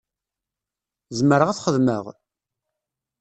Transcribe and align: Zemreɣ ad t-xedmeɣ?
Zemreɣ 1.17 1.47
ad 1.49 1.57
t-xedmeɣ? 1.57 2.05